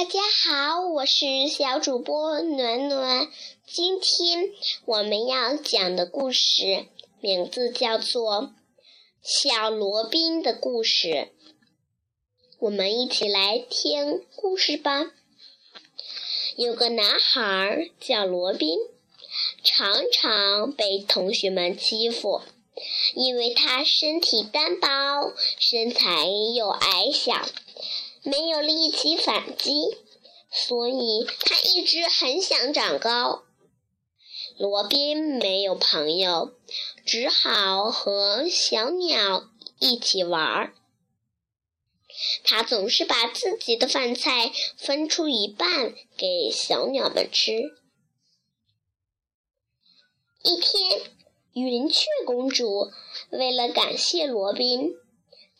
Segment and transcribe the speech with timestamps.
[0.00, 3.28] 大家好，我是小主播暖暖。
[3.66, 4.50] 今天
[4.86, 6.86] 我们要讲的故事
[7.20, 8.44] 名字叫做
[9.22, 11.08] 《小罗宾的故事》。
[12.60, 15.12] 我们一起来听故事吧。
[16.56, 18.78] 有个男孩叫罗宾，
[19.62, 22.40] 常常被同学们欺负，
[23.14, 27.46] 因为他身体单薄，身材又矮小。
[28.22, 29.72] 没有力气反击，
[30.50, 33.44] 所以他一直很想长高。
[34.58, 36.52] 罗宾没有朋友，
[37.06, 40.74] 只好和小鸟一起玩儿。
[42.44, 47.52] 他总是把自己的饭菜分出一半给小鸟们吃。
[50.42, 51.00] 一天，
[51.54, 52.90] 云雀公主
[53.30, 54.94] 为了感谢罗宾。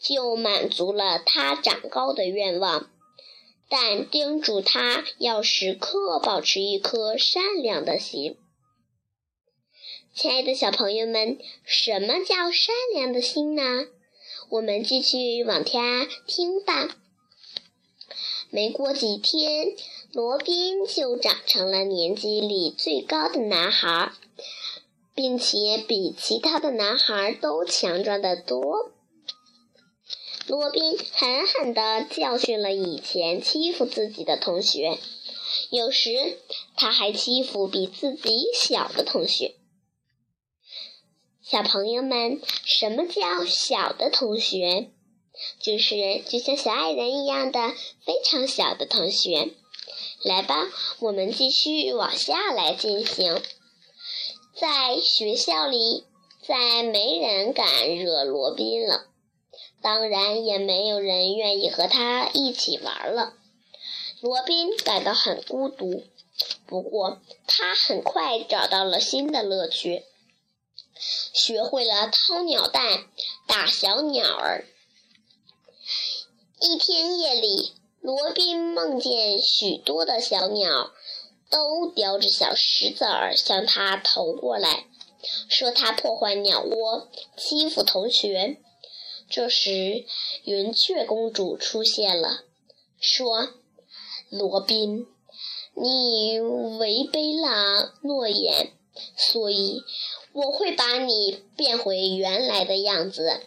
[0.00, 2.90] 就满足了他长高的愿望，
[3.68, 8.38] 但叮嘱他要时刻保持一颗善良的心。
[10.15, 13.87] 亲爱的小朋友们，什么叫善良的心呢？
[14.48, 16.96] 我们继续往下听吧。
[18.51, 19.76] 没过几天，
[20.12, 24.10] 罗宾就长成了年级里最高的男孩，
[25.15, 28.90] 并且比其他的男孩都强壮得多。
[30.51, 34.98] 罗宾狠狠地教训了以前欺负自己的同学，
[35.70, 36.40] 有时
[36.74, 39.54] 他还欺负比自己小的同学。
[41.40, 44.90] 小朋友们，什么叫小的同学？
[45.60, 47.71] 就是就像小矮人一样的
[48.04, 49.51] 非常小的同学。
[50.24, 53.40] 来吧，我们继续往下来进行。
[54.56, 56.06] 在学校里，
[56.45, 59.06] 再没人敢惹罗宾了。
[59.82, 63.32] 当然，也没有人愿意和他一起玩了。
[64.20, 66.04] 罗宾感到很孤独，
[66.66, 70.05] 不过他很快找到了新的乐趣，
[71.32, 73.06] 学会了掏鸟蛋、
[73.47, 74.66] 打小鸟儿。
[76.60, 77.72] 一天夜里，
[78.03, 80.91] 罗宾梦见许多的小鸟
[81.49, 84.84] 都叼着小石子儿向他投过来，
[85.49, 88.59] 说他破坏鸟窝，欺负同学。
[89.31, 90.05] 这时，
[90.43, 92.45] 云雀公主出现了，
[92.99, 93.51] 说
[94.29, 95.07] ：“罗宾，
[95.75, 98.73] 你违背了诺言，
[99.17, 99.85] 所以
[100.33, 103.41] 我会把你变回原来的样子。”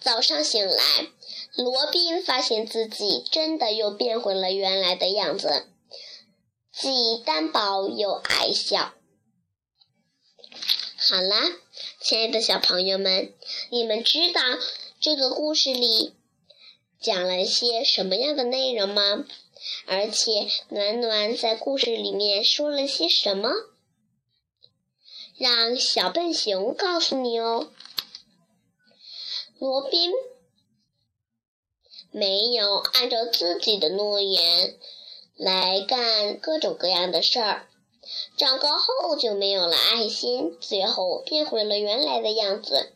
[0.00, 1.08] 早上醒来，
[1.56, 5.66] 罗宾发现自己真的又变回了原来的样子，
[6.72, 8.94] 既单薄又矮小。
[11.06, 11.36] 好啦，
[12.00, 13.34] 亲爱的小朋友们，
[13.68, 14.40] 你们知道
[14.98, 16.14] 这个故事里
[16.98, 19.26] 讲了些什么样的内容吗？
[19.84, 23.50] 而且暖暖在故事里面说了些什么？
[25.36, 27.70] 让小笨熊告诉你哦。
[29.58, 30.10] 罗宾
[32.12, 34.78] 没有按照自己的诺言
[35.36, 37.68] 来干各种各样的事儿。
[38.36, 42.90] 长高后就没有了爱心，最后变回了原来的样子。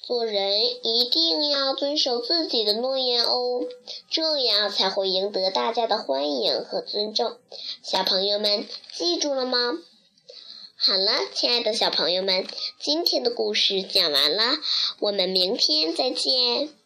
[0.00, 3.60] 做人一定要遵守自己的诺言哦，
[4.10, 7.36] 这样才会赢得大家的欢迎和尊重。
[7.82, 9.78] 小朋友们记住了吗？
[10.78, 12.46] 好了，亲爱的小朋友们，
[12.80, 14.54] 今天的故事讲完了，
[15.00, 16.77] 我们明天再见。